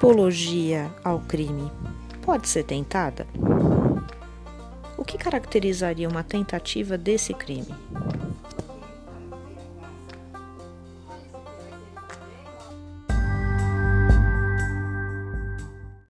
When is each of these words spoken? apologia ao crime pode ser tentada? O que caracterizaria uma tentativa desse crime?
apologia 0.00 0.90
ao 1.04 1.20
crime 1.20 1.70
pode 2.22 2.48
ser 2.48 2.64
tentada? 2.64 3.26
O 4.96 5.04
que 5.04 5.18
caracterizaria 5.18 6.08
uma 6.08 6.24
tentativa 6.24 6.96
desse 6.96 7.34
crime? 7.34 7.68